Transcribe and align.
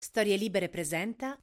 Storie 0.00 0.36
Libere 0.36 0.68
presenta 0.68 1.36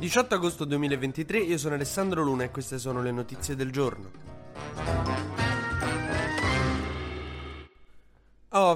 18 0.00 0.34
agosto 0.34 0.64
2023, 0.64 1.38
io 1.38 1.56
sono 1.56 1.76
Alessandro 1.76 2.24
Luna 2.24 2.42
e 2.42 2.50
queste 2.50 2.78
sono 2.78 3.00
le 3.00 3.12
notizie 3.12 3.54
del 3.54 3.70
giorno. 3.70 4.10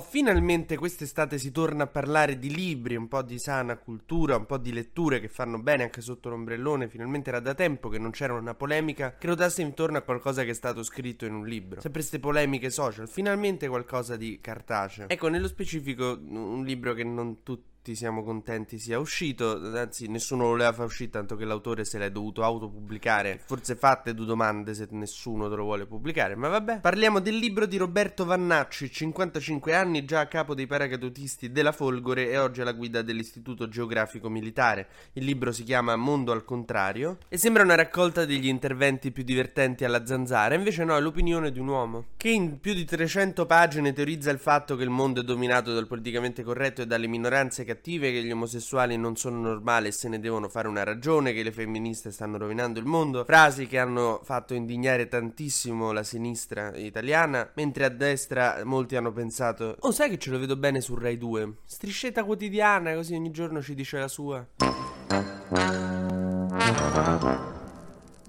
Finalmente 0.00 0.76
quest'estate 0.76 1.38
si 1.38 1.50
torna 1.50 1.84
a 1.84 1.86
parlare 1.86 2.38
di 2.38 2.54
libri, 2.54 2.96
un 2.96 3.08
po' 3.08 3.22
di 3.22 3.38
sana 3.38 3.77
cultura, 3.77 4.36
un 4.36 4.46
po' 4.46 4.58
di 4.58 4.72
letture 4.72 5.20
che 5.20 5.29
fanno 5.29 5.58
bene 5.58 5.84
anche 5.84 6.00
sotto 6.00 6.29
l'ombrellone. 6.29 6.88
Finalmente 6.88 7.30
era 7.30 7.40
da 7.40 7.54
tempo 7.54 7.88
che 7.88 7.98
non 7.98 8.11
c'era 8.11 8.34
una 8.34 8.54
polemica 8.54 9.16
che 9.18 9.26
rotasse 9.26 9.62
intorno 9.62 9.98
a 9.98 10.02
qualcosa 10.02 10.44
che 10.44 10.50
è 10.50 10.54
stato 10.54 10.82
scritto 10.82 11.25
in 11.25 11.34
un 11.34 11.46
libro. 11.46 11.80
Sempre 11.80 12.00
queste 12.00 12.20
polemiche 12.20 12.70
social, 12.70 13.08
finalmente 13.08 13.68
qualcosa 13.68 14.16
di 14.16 14.39
cartaceo. 14.40 15.08
Ecco, 15.08 15.29
nello 15.29 15.48
specifico 15.48 16.18
un 16.20 16.62
libro 16.64 16.95
che 16.95 17.04
non 17.04 17.43
tutti 17.43 17.71
tutti 17.83 17.96
siamo 17.96 18.23
contenti 18.23 18.79
sia 18.79 19.00
uscito, 19.00 19.61
anzi 19.77 20.07
nessuno 20.07 20.45
lo 20.45 20.50
voleva 20.50 20.73
far 20.73 20.86
uscire 20.86 21.11
tanto 21.11 21.35
che 21.35 21.45
l'autore 21.45 21.85
se 21.85 21.99
l'è 21.99 22.13
dovuto 22.13 22.45
autopubblicare, 22.45 23.40
forse 23.45 23.75
fatte 23.75 24.14
due 24.14 24.25
domande 24.25 24.73
se 24.73 24.86
nessuno 24.93 25.49
te 25.49 25.57
lo 25.57 25.64
vuole 25.64 25.87
pubblicare, 25.87 26.37
ma 26.37 26.46
vabbè. 26.46 26.79
Parliamo 26.79 27.18
del 27.18 27.35
libro 27.35 27.67
di 27.67 27.76
Roberto 27.76 28.25
Vannacci, 28.25 28.89
55 28.89 29.75
anni, 29.75 30.04
già 30.04 30.21
a 30.21 30.26
capo 30.26 30.54
dei 30.54 30.68
paracadutisti 30.68 31.50
della 31.50 31.73
Folgore 31.73 32.31
e 32.31 32.39
oggi 32.39 32.61
alla 32.61 32.70
guida 32.70 33.03
dell'Istituto 33.03 33.67
Geografico 33.67 34.28
Militare. 34.28 34.87
Il 35.14 35.25
libro 35.25 35.51
si 35.51 35.64
chiama 35.64 35.97
Mondo 35.97 36.31
al 36.31 36.45
contrario 36.45 37.19
e 37.28 37.37
sembra 37.37 37.64
una 37.64 37.75
raccolta 37.75 38.25
degli 38.25 38.47
interventi 38.47 39.11
più 39.11 39.25
divertenti 39.25 39.84
alla 39.84 40.06
zanzara, 40.06 40.55
invece 40.55 40.84
no, 40.84 40.97
è 40.97 41.01
l'opinione 41.01 41.51
di 41.51 41.59
un 41.59 41.67
uomo 41.67 42.05
che 42.17 42.28
in 42.28 42.61
più 42.61 42.75
di 42.75 42.84
300 42.84 43.45
pagine 43.45 43.92
teorizza 43.92 44.31
il 44.31 44.39
fatto 44.39 44.77
che 44.77 44.84
il 44.84 44.91
mondo 44.91 45.23
è 45.23 45.25
dominato 45.25 45.75
dal 45.75 45.89
politicamente 45.89 46.45
corretto 46.45 46.83
e 46.83 46.87
dalle 46.87 47.09
minoranze 47.09 47.64
che 47.64 47.70
cattive, 47.72 48.12
che 48.12 48.22
gli 48.22 48.31
omosessuali 48.31 48.97
non 48.97 49.17
sono 49.17 49.41
normali 49.41 49.89
e 49.89 49.92
se 49.92 50.08
ne 50.08 50.20
devono 50.20 50.48
fare 50.48 50.69
una 50.69 50.83
ragione, 50.83 51.33
che 51.33 51.42
le 51.42 51.53
femministe 51.53 52.11
stanno 52.11 52.39
rovinando 52.39 52.78
il 52.78 52.87
mondo, 52.87 53.25
frasi 53.25 53.67
che 53.67 53.78
hanno 53.78 54.20
fatto 54.23 54.55
indignare 54.55 55.09
tantissimo 55.09 55.93
la 55.93 56.03
sinistra 56.03 56.77
italiana, 56.77 57.50
mentre 57.55 57.84
a 57.84 57.89
destra 57.89 58.61
molti 58.65 58.97
hanno 58.97 59.12
pensato, 59.12 59.77
oh 59.78 59.91
sai 59.91 60.11
che 60.11 60.19
ce 60.19 60.31
lo 60.31 60.39
vedo 60.39 60.56
bene 60.56 60.81
su 60.81 60.95
Rai 60.95 61.17
2, 61.17 61.55
striscetta 61.65 62.25
quotidiana, 62.25 62.95
così 62.95 63.15
ogni 63.15 63.31
giorno 63.31 63.62
ci 63.62 63.75
dice 63.75 63.98
la 63.98 64.09
sua. 64.09 64.47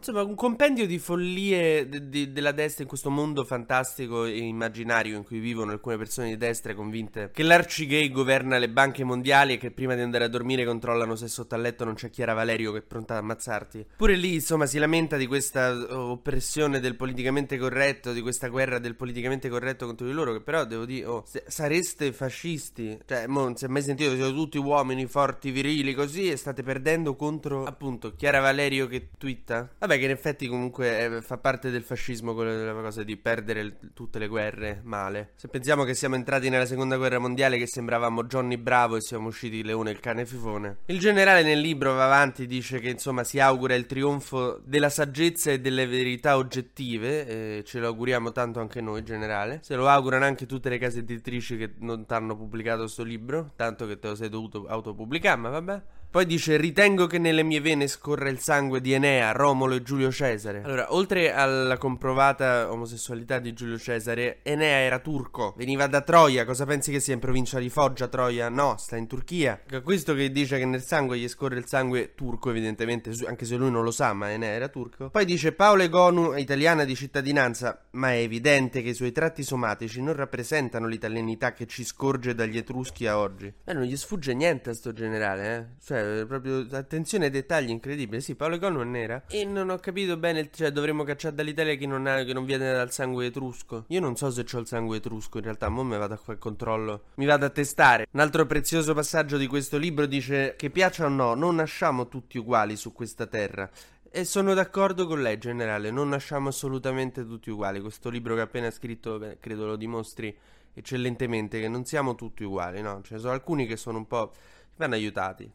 Insomma, 0.06 0.24
un 0.24 0.36
compendio 0.36 0.86
di 0.86 1.00
follie 1.00 1.88
de- 1.88 2.10
de- 2.10 2.34
della 2.34 2.52
destra 2.52 2.84
in 2.84 2.90
questo 2.90 3.10
mondo 3.10 3.46
fantastico 3.46 4.26
e 4.26 4.38
immaginario 4.38 5.16
in 5.16 5.24
cui 5.24 5.40
vivono 5.40 5.72
alcune 5.72 5.96
persone 5.96 6.28
di 6.28 6.36
destra 6.36 6.76
convinte 6.76 7.30
che 7.32 7.42
l'arcigay 7.42 8.12
governa 8.12 8.58
le 8.58 8.68
banche 8.68 9.06
mondiali 9.06 9.54
e 9.54 9.58
che 9.58 9.72
prima 9.72 9.96
di 9.96 10.02
andare 10.02 10.26
a 10.26 10.28
dormire 10.28 10.66
controllano 10.66 11.16
se 11.16 11.30
sotto 11.30 11.56
al 11.56 11.62
letto 11.62 11.86
non 11.86 11.94
c'è 11.94 12.10
Chiara 12.10 12.34
Valerio 12.34 12.74
che 12.74 12.80
è 12.80 12.82
pronta 12.82 13.14
ad 13.14 13.22
ammazzarti. 13.22 13.86
Pure 13.96 14.16
lì, 14.18 14.34
insomma, 14.34 14.66
si 14.66 14.78
lamenta 14.78 15.16
di 15.16 15.26
questa 15.26 15.72
oppressione 15.72 16.82
del 16.82 16.98
politicamente 16.98 17.58
corretto, 17.58 18.12
di 18.12 18.20
questa 18.20 18.50
guerra 18.50 18.80
del 18.80 18.96
politicamente 18.96 19.48
corretto 19.48 19.86
contro 19.86 20.06
di 20.06 20.12
loro, 20.12 20.34
che 20.34 20.42
però 20.42 20.66
devo 20.66 20.84
dire, 20.84 21.06
oh, 21.06 21.24
sareste 21.48 22.12
fascisti. 22.12 23.00
Cioè, 23.06 23.28
mo, 23.28 23.44
non 23.44 23.56
si 23.56 23.64
è 23.64 23.68
mai 23.70 23.82
sentito, 23.84 24.14
siete 24.16 24.34
tutti 24.34 24.58
uomini 24.58 25.06
forti, 25.06 25.52
virili, 25.52 25.94
così, 25.94 26.30
e 26.30 26.36
state 26.36 26.62
perdendo 26.62 27.16
contro, 27.16 27.64
appunto, 27.64 28.14
Chiara 28.16 28.42
Valerio 28.42 28.88
che 28.88 29.12
twitta. 29.18 29.70
Vabbè, 29.80 29.92
Vabbè, 29.94 30.00
che 30.00 30.06
in 30.06 30.12
effetti 30.12 30.48
comunque 30.48 31.06
eh, 31.06 31.22
fa 31.22 31.38
parte 31.38 31.70
del 31.70 31.84
fascismo 31.84 32.34
quella 32.34 32.74
cosa 32.74 33.04
di 33.04 33.16
perdere 33.18 33.78
tutte 33.94 34.20
le 34.20 34.28
guerre 34.28 34.82
male. 34.84 35.32
Se 35.36 35.48
pensiamo 35.48 35.84
che 35.84 35.94
siamo 35.94 36.16
entrati 36.16 36.50
nella 36.50 36.66
seconda 36.66 36.98
guerra 36.98 37.20
mondiale 37.20 37.58
che 37.58 37.68
sembravamo 37.68 38.24
Johnny 38.24 38.58
Bravo 38.58 38.96
e 38.96 39.02
siamo 39.02 39.28
usciti 39.28 39.64
Leone 39.64 39.92
il 39.92 40.00
cane 40.00 40.26
fifone. 40.26 40.78
Il 40.86 41.00
generale 41.00 41.44
nel 41.44 41.60
libro 41.60 41.94
va 41.94 42.06
avanti, 42.06 42.48
dice 42.48 42.80
che 42.80 42.90
insomma 42.90 43.24
si 43.24 43.40
augura 43.40 43.76
il 43.76 43.86
trionfo 43.86 44.60
della 44.64 44.90
saggezza 44.90 45.52
e 45.52 45.60
delle 45.60 45.86
verità 45.86 46.38
oggettive. 46.38 47.28
E 47.28 47.64
ce 47.64 47.80
lo 47.80 47.88
auguriamo 47.88 48.32
tanto 48.32 48.60
anche 48.60 48.82
noi, 48.82 49.04
generale. 49.04 49.60
Se 49.64 49.76
lo 49.76 49.88
augurano 49.88 50.26
anche 50.26 50.46
tutte 50.46 50.70
le 50.70 50.78
case 50.78 51.00
editrici 51.00 51.58
che 51.58 51.74
non 51.80 52.06
ti 52.06 52.14
hanno 52.14 52.36
pubblicato 52.36 52.82
questo 52.82 53.04
libro, 53.04 53.52
tanto 53.56 53.86
che 53.86 54.00
te 54.00 54.08
lo 54.08 54.16
sei 54.16 54.30
dovuto 54.30 54.66
autopubblicare, 54.66 55.40
ma 55.40 55.50
vabbè. 55.50 55.82
Poi 56.14 56.28
dice: 56.28 56.58
Ritengo 56.58 57.08
che 57.08 57.18
nelle 57.18 57.42
mie 57.42 57.60
vene 57.60 57.88
scorra 57.88 58.30
il 58.30 58.38
sangue 58.38 58.82
di 58.82 58.94
Enea, 58.94 59.32
Romolo 59.32 59.74
e 59.74 59.82
Giulio 59.82 60.12
Cesare. 60.12 60.62
Allora, 60.64 60.94
oltre 60.94 61.34
alla 61.34 61.80
comprovata 61.80 62.72
omosessualità 62.72 63.40
di 63.40 63.52
Giulio 63.54 63.80
Cesare, 63.80 64.38
Enea 64.44 64.78
era 64.78 65.00
turco, 65.00 65.56
veniva 65.58 65.88
da 65.88 66.02
Troia. 66.02 66.46
Cosa 66.46 66.68
pensi 66.68 66.92
che 66.92 67.00
sia 67.00 67.16
in 67.16 67.20
provincia 67.20 67.58
di 67.58 67.68
Foggia, 67.72 68.08
Troia? 68.10 68.48
No, 68.50 68.76
sta 68.78 68.96
in 68.96 69.08
Turchia. 69.08 69.60
Questo 69.84 70.14
che 70.14 70.32
dice 70.32 70.60
che 70.60 70.66
nel 70.66 70.84
sangue 70.84 71.18
gli 71.18 71.28
scorre 71.28 71.58
il 71.58 71.66
sangue 71.66 72.14
turco, 72.14 72.52
evidentemente, 72.52 73.12
anche 73.26 73.46
se 73.46 73.56
lui 73.56 73.72
non 73.72 73.84
lo 73.84 73.90
sa, 73.90 74.14
ma 74.14 74.30
Enea 74.30 74.52
era 74.52 74.68
turco. 74.68 75.10
Poi 75.10 75.26
dice: 75.26 75.54
Paolo 75.54 75.82
Egonu 75.82 76.34
è 76.34 76.40
italiana 76.40 76.84
di 76.84 76.96
cittadinanza, 76.96 77.86
ma 77.94 78.12
è 78.12 78.18
evidente 78.18 78.84
che 78.84 78.90
i 78.90 78.94
suoi 78.94 79.12
tratti 79.12 79.42
somatici 79.42 80.00
non 80.00 80.14
rappresentano 80.14 80.86
l'italianità 80.86 81.54
che 81.54 81.66
ci 81.66 81.84
scorge 81.84 82.36
dagli 82.36 82.58
Etruschi 82.58 83.08
a 83.08 83.18
oggi. 83.18 83.52
Beh, 83.64 83.74
non 83.74 83.82
gli 83.82 83.98
sfugge 83.98 84.36
niente 84.36 84.70
a 84.70 84.74
sto 84.76 84.94
generale, 84.94 85.56
eh? 85.56 85.66
Cioè 85.84 86.02
cioè, 86.04 86.26
proprio 86.26 86.66
attenzione 86.72 87.26
ai 87.26 87.32
dettagli 87.32 87.70
incredibile. 87.70 88.22
Sì, 88.22 88.36
Paolo 88.36 88.58
non 88.70 88.96
era. 88.96 89.24
E 89.28 89.46
non 89.46 89.70
ho 89.70 89.78
capito 89.78 90.18
bene, 90.18 90.50
cioè, 90.52 90.72
dovremmo 90.72 91.04
cacciare 91.04 91.36
dall'Italia 91.36 91.76
chi 91.76 91.86
non, 91.86 92.06
ha, 92.08 92.24
che 92.24 92.34
non 92.34 92.46
viene 92.46 92.72
dal 92.72 92.92
sangue 92.92 93.28
etrusco. 93.28 93.86
Io 93.88 94.00
non 94.00 94.16
so 94.16 94.30
se 94.32 94.46
ho 94.52 94.60
il 94.60 94.68
sangue 94.68 94.98
etrusco, 94.98 95.38
in 95.38 95.44
realtà, 95.44 95.70
mo 95.70 95.84
mi 95.84 95.98
vado 95.98 96.14
a 96.14 96.18
quel 96.18 96.38
controllo. 96.38 97.04
Mi 97.16 97.26
vado 97.26 97.46
a 97.46 97.50
testare. 97.50 98.08
Un 98.12 98.20
altro 98.20 98.46
prezioso 98.46 98.94
passaggio 98.94 99.38
di 99.38 99.48
questo 99.48 99.78
libro 99.78 100.06
dice 100.06 100.56
che 100.58 100.70
piaccia 100.70 101.06
o 101.06 101.10
no, 101.10 101.34
non 101.34 101.56
nasciamo 101.56 102.08
tutti 102.08 102.38
uguali 102.38 102.76
su 102.76 102.94
questa 102.94 103.26
terra. 103.26 103.70
E 104.16 104.26
sono 104.26 104.54
d'accordo 104.54 105.08
con 105.08 105.22
lei, 105.22 105.40
generale, 105.40 105.90
non 105.90 106.10
nasciamo 106.10 106.50
assolutamente 106.50 107.26
tutti 107.26 107.50
uguali. 107.50 107.82
Questo 107.82 108.10
libro 108.10 108.36
che 108.36 108.42
ha 108.42 108.44
appena 108.44 108.70
scritto, 108.70 109.36
credo 109.40 109.66
lo 109.66 109.76
dimostri 109.76 110.36
eccellentemente, 110.76 111.60
che 111.60 111.68
non 111.68 111.86
siamo 111.86 112.14
tutti 112.16 112.44
uguali, 112.44 112.82
no? 112.82 113.02
Ce 113.04 113.16
ne 113.16 113.20
sono 113.20 113.34
alcuni 113.34 113.66
che 113.66 113.76
sono 113.76 113.98
un 113.98 114.08
po'... 114.08 114.32
vanno 114.78 114.96
aiutati. 114.96 115.52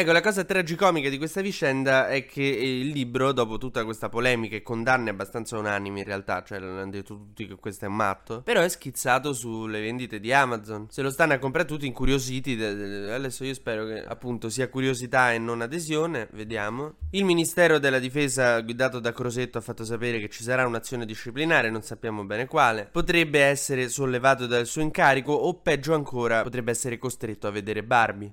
Ecco, 0.00 0.12
la 0.12 0.22
cosa 0.22 0.44
tragicomica 0.44 1.10
di 1.10 1.18
questa 1.18 1.42
vicenda 1.42 2.08
è 2.08 2.24
che 2.24 2.42
il 2.42 2.88
libro, 2.88 3.32
dopo 3.32 3.58
tutta 3.58 3.84
questa 3.84 4.08
polemica 4.08 4.56
e 4.56 4.62
condanne 4.62 5.10
abbastanza 5.10 5.58
unanimi 5.58 5.98
in 5.98 6.06
realtà, 6.06 6.42
cioè 6.42 6.58
l'hanno 6.58 6.88
detto 6.88 7.16
tutti 7.16 7.46
che 7.46 7.56
questo 7.56 7.84
è 7.84 7.88
un 7.88 7.96
matto, 7.96 8.40
però 8.40 8.62
è 8.62 8.68
schizzato 8.70 9.34
sulle 9.34 9.78
vendite 9.78 10.18
di 10.18 10.32
Amazon. 10.32 10.86
Se 10.88 11.02
lo 11.02 11.10
stanno 11.10 11.34
a 11.34 11.38
comprare 11.38 11.68
tutti 11.68 11.84
incuriositi, 11.86 12.52
adesso 12.54 13.44
io 13.44 13.52
spero 13.52 13.84
che 13.84 14.02
appunto 14.02 14.48
sia 14.48 14.70
curiosità 14.70 15.34
e 15.34 15.38
non 15.38 15.60
adesione, 15.60 16.28
vediamo. 16.32 16.94
Il 17.10 17.26
Ministero 17.26 17.78
della 17.78 17.98
Difesa, 17.98 18.58
guidato 18.62 19.00
da 19.00 19.12
Crosetto, 19.12 19.58
ha 19.58 19.60
fatto 19.60 19.84
sapere 19.84 20.18
che 20.18 20.30
ci 20.30 20.42
sarà 20.42 20.66
un'azione 20.66 21.04
disciplinare, 21.04 21.68
non 21.68 21.82
sappiamo 21.82 22.24
bene 22.24 22.46
quale. 22.46 22.88
Potrebbe 22.90 23.40
essere 23.40 23.90
sollevato 23.90 24.46
dal 24.46 24.64
suo 24.64 24.80
incarico 24.80 25.32
o 25.32 25.60
peggio 25.60 25.92
ancora, 25.92 26.40
potrebbe 26.40 26.70
essere 26.70 26.96
costretto 26.96 27.46
a 27.46 27.50
vedere 27.50 27.82
Barbie. 27.82 28.32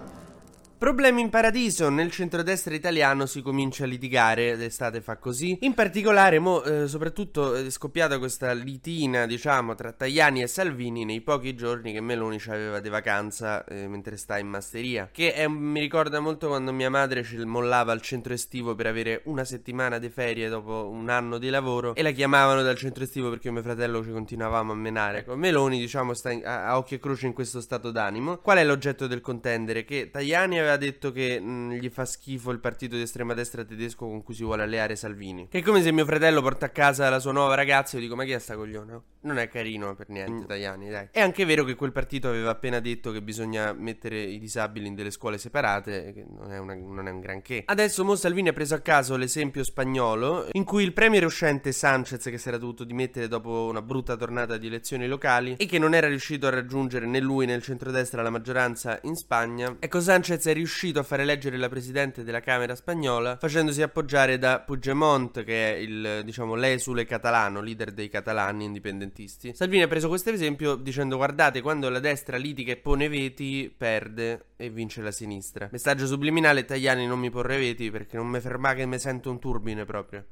Problemi 0.81 1.21
in 1.21 1.29
paradiso, 1.29 1.89
nel 1.89 2.09
centrodestra 2.09 2.73
italiano 2.73 3.27
si 3.27 3.43
comincia 3.43 3.83
a 3.83 3.85
litigare, 3.85 4.55
l'estate 4.55 4.99
fa 4.99 5.17
così. 5.17 5.59
In 5.61 5.75
particolare, 5.75 6.39
mo, 6.39 6.63
eh, 6.63 6.87
soprattutto 6.87 7.53
è 7.53 7.69
scoppiata 7.69 8.17
questa 8.17 8.51
litina, 8.53 9.27
diciamo, 9.27 9.75
tra 9.75 9.91
Tajani 9.91 10.41
e 10.41 10.47
Salvini 10.47 11.05
nei 11.05 11.21
pochi 11.21 11.53
giorni 11.53 11.93
che 11.93 12.01
Meloni 12.01 12.41
aveva 12.47 12.79
di 12.79 12.89
vacanza 12.89 13.63
eh, 13.65 13.87
mentre 13.87 14.17
sta 14.17 14.39
in 14.39 14.47
masseria. 14.47 15.07
Che 15.11 15.33
è, 15.33 15.47
mi 15.47 15.79
ricorda 15.79 16.19
molto 16.19 16.47
quando 16.47 16.73
mia 16.73 16.89
madre 16.89 17.21
ci 17.21 17.37
mollava 17.37 17.91
al 17.91 18.01
centro 18.01 18.33
estivo 18.33 18.73
per 18.73 18.87
avere 18.87 19.21
una 19.25 19.43
settimana 19.43 19.99
di 19.99 20.09
ferie 20.09 20.49
dopo 20.49 20.89
un 20.89 21.09
anno 21.09 21.37
di 21.37 21.49
lavoro 21.49 21.93
e 21.93 22.01
la 22.01 22.09
chiamavano 22.09 22.63
dal 22.63 22.75
centro 22.75 23.03
estivo 23.03 23.29
perché 23.29 23.49
io 23.49 23.51
e 23.51 23.53
mio 23.53 23.63
fratello 23.63 24.03
ci 24.03 24.09
continuavamo 24.09 24.71
a 24.71 24.75
menare. 24.75 25.19
Ecco, 25.19 25.35
Meloni, 25.35 25.77
diciamo, 25.77 26.15
sta 26.15 26.31
in, 26.31 26.43
a, 26.43 26.69
a 26.69 26.77
occhio 26.79 26.97
e 26.97 26.99
croce 26.99 27.27
in 27.27 27.33
questo 27.33 27.61
stato 27.61 27.91
d'animo. 27.91 28.37
Qual 28.37 28.57
è 28.57 28.63
l'oggetto 28.63 29.05
del 29.05 29.21
contendere? 29.21 29.85
Che 29.85 30.09
Tajani 30.09 30.57
aveva 30.57 30.69
aveva 30.71 30.77
detto 30.77 31.11
che 31.11 31.39
mh, 31.39 31.49
mm, 31.49 31.71
gli 31.71 31.89
fa 31.89 32.05
schifo 32.05 32.51
il 32.51 32.59
partito 32.59 32.95
di 32.95 33.01
estrema 33.01 33.33
destra 33.33 33.63
tedesco 33.63 34.07
con 34.07 34.23
cui 34.23 34.33
si 34.33 34.43
vuole 34.43 34.63
alleare 34.63 34.95
Salvini. 34.95 35.47
Che 35.49 35.59
è 35.59 35.61
come 35.61 35.81
se 35.81 35.91
mio 35.91 36.05
fratello 36.05 36.41
porta 36.41 36.67
a 36.67 36.69
casa 36.69 37.09
la 37.09 37.19
sua 37.19 37.31
nuova 37.31 37.55
ragazza 37.55 37.95
e 37.95 37.99
io 37.99 38.05
dico 38.05 38.15
ma 38.15 38.23
chi 38.23 38.31
è 38.31 38.39
sta 38.39 38.55
coglione? 38.55 39.01
non 39.21 39.37
è 39.37 39.47
carino 39.47 39.93
per 39.95 40.09
niente, 40.09 40.45
Tajani, 40.47 40.89
dai. 40.89 41.07
È 41.11 41.21
anche 41.21 41.45
vero 41.45 41.63
che 41.63 41.75
quel 41.75 41.91
partito 41.91 42.29
aveva 42.29 42.51
appena 42.51 42.79
detto 42.79 43.11
che 43.11 43.21
bisogna 43.21 43.73
mettere 43.73 44.21
i 44.21 44.39
disabili 44.39 44.87
in 44.87 44.95
delle 44.95 45.11
scuole 45.11 45.37
separate, 45.37 46.11
che 46.13 46.25
non 46.27 46.51
è, 46.51 46.57
una, 46.57 46.73
non 46.73 47.07
è 47.07 47.11
un 47.11 47.19
granché. 47.19 47.63
Adesso 47.65 48.03
Mo 48.03 48.15
Salvini 48.15 48.49
ha 48.49 48.53
preso 48.53 48.75
a 48.75 48.79
caso 48.79 49.15
l'esempio 49.15 49.63
spagnolo, 49.63 50.47
in 50.53 50.63
cui 50.63 50.83
il 50.83 50.93
premier 50.93 51.25
uscente 51.25 51.71
Sanchez, 51.71 52.23
che 52.23 52.37
si 52.37 52.47
era 52.47 52.57
dovuto 52.57 52.83
dimettere 52.83 53.27
dopo 53.27 53.67
una 53.69 53.81
brutta 53.81 54.15
tornata 54.15 54.57
di 54.57 54.67
elezioni 54.67 55.07
locali, 55.07 55.55
e 55.57 55.65
che 55.65 55.77
non 55.77 55.93
era 55.93 56.07
riuscito 56.07 56.47
a 56.47 56.49
raggiungere 56.49 57.05
né 57.05 57.19
lui 57.19 57.45
né 57.45 57.53
il 57.53 57.61
centrodestra 57.61 58.21
la 58.21 58.29
maggioranza 58.29 58.99
in 59.03 59.15
Spagna, 59.15 59.75
ecco 59.79 59.99
Sanchez 60.01 60.45
è 60.47 60.53
riuscito 60.61 60.99
a 60.99 61.03
fare 61.03 61.23
eleggere 61.23 61.57
la 61.57 61.69
presidente 61.69 62.23
della 62.23 62.39
Camera 62.39 62.75
spagnola 62.75 63.37
facendosi 63.37 63.81
appoggiare 63.81 64.37
da 64.37 64.59
Puigdemont, 64.59 65.43
che 65.43 65.73
è 65.73 65.77
il, 65.77 66.21
diciamo, 66.23 66.55
l'esule 66.55 67.05
catalano, 67.05 67.61
leader 67.61 67.91
dei 67.91 68.09
catalani 68.09 68.65
indipendenti 68.65 68.89
indipendentisti. 68.91 69.53
Salvini 69.55 69.83
ha 69.83 69.87
preso 69.87 70.07
questo 70.07 70.29
esempio 70.29 70.75
dicendo 70.75 71.15
guardate 71.15 71.61
quando 71.61 71.89
la 71.89 71.99
destra 71.99 72.37
litiga 72.37 72.71
e 72.73 72.77
pone 72.77 73.09
veti 73.09 73.73
perde 73.75 74.45
e 74.57 74.69
vince 74.69 75.01
la 75.01 75.11
sinistra. 75.11 75.69
Messaggio 75.71 76.05
subliminale 76.05 76.65
Tajani 76.65 77.07
non 77.07 77.19
mi 77.19 77.29
porre 77.29 77.57
veti 77.57 77.89
perché 77.89 78.17
non 78.17 78.27
mi 78.27 78.39
ferma 78.39 78.73
che 78.73 78.85
mi 78.85 78.99
sento 78.99 79.31
un 79.31 79.39
turbine 79.39 79.85
proprio. 79.85 80.25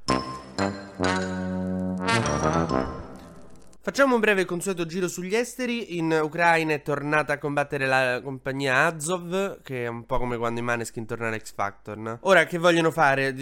Facciamo 3.82 4.16
un 4.16 4.20
breve 4.20 4.44
consueto 4.44 4.86
giro 4.86 5.08
sugli 5.08 5.34
esteri. 5.34 5.98
In 5.98 6.12
Ucraina 6.22 6.74
è 6.74 6.82
tornata 6.82 7.34
a 7.34 7.38
combattere 7.38 7.88
la 7.88 8.20
compagnia 8.22 8.86
Azov, 8.86 9.62
che 9.62 9.86
è 9.86 9.88
un 9.88 10.06
po' 10.06 10.18
come 10.18 10.36
quando 10.36 10.60
i 10.60 10.64
Maneskin 10.64 11.06
tornano 11.06 11.38
X 11.38 11.54
Factor, 11.54 11.96
no? 11.96 12.18
Ora, 12.24 12.44
che 12.44 12.58
vogliono 12.58 12.92
fare? 12.92 13.34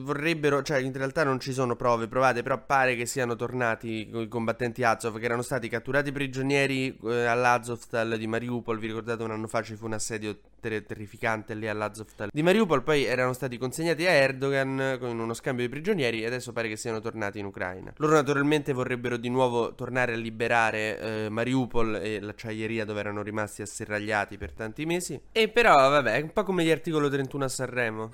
vorrebbero, 0.00 0.62
cioè 0.62 0.78
in 0.78 0.92
realtà 0.92 1.24
non 1.24 1.40
ci 1.40 1.52
sono 1.52 1.74
prove 1.74 2.06
provate, 2.06 2.42
però 2.42 2.64
pare 2.64 2.94
che 2.94 3.04
siano 3.04 3.34
tornati 3.34 4.08
i 4.12 4.28
combattenti 4.28 4.84
Azov, 4.84 5.18
che 5.18 5.24
erano 5.24 5.42
stati 5.42 5.68
catturati 5.68 6.12
prigionieri 6.12 6.96
eh, 7.06 7.24
all'Azovstal 7.24 8.16
di 8.16 8.28
Mariupol. 8.28 8.78
Vi 8.78 8.86
ricordate 8.86 9.24
un 9.24 9.32
anno 9.32 9.48
fa 9.48 9.60
ci 9.60 9.74
fu 9.74 9.86
un 9.86 9.94
assedio 9.94 10.38
ter- 10.60 10.84
terrificante 10.84 11.54
lì 11.54 11.68
all'Azovstal 11.68 12.28
di 12.32 12.42
Mariupol, 12.42 12.82
poi 12.82 13.04
erano 13.04 13.32
stati 13.32 13.58
consegnati 13.58 14.06
a 14.06 14.10
Erdogan 14.10 14.96
con 15.00 15.18
uno 15.18 15.34
scambio 15.34 15.64
di 15.64 15.70
prigionieri 15.70 16.22
e 16.22 16.26
adesso 16.26 16.52
pare 16.52 16.68
che 16.68 16.76
siano 16.76 17.00
tornati 17.00 17.38
in 17.38 17.46
Ucraina. 17.46 17.92
Loro 17.96 18.12
naturalmente 18.12 18.72
vorrebbero 18.72 19.16
di 19.16 19.28
nuovo 19.28 19.74
tornare 19.74 20.12
a 20.12 20.16
liberare 20.16 20.98
eh, 20.98 21.28
Mariupol 21.28 21.96
e 21.96 22.20
l'acciaieria 22.20 22.84
dove 22.84 23.00
erano 23.00 23.22
rimasti 23.22 23.62
asserragliati 23.62 24.38
per 24.38 24.52
tanti 24.52 24.86
mesi. 24.86 25.20
E 25.32 25.48
però, 25.48 25.74
vabbè, 25.74 26.20
un 26.20 26.32
po' 26.32 26.44
come 26.44 26.64
gli 26.64 26.70
articolo 26.70 27.08
31 27.08 27.44
a 27.44 27.48
Sanremo. 27.48 28.10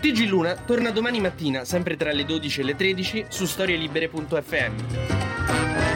TG 0.00 0.28
Luna 0.28 0.54
torna 0.54 0.90
domani 0.90 1.20
mattina, 1.20 1.64
sempre 1.64 1.96
tra 1.96 2.12
le 2.12 2.24
12 2.24 2.60
e 2.60 2.64
le 2.64 2.76
13, 2.76 3.26
su 3.28 3.44
storielibere.fm. 3.44 5.95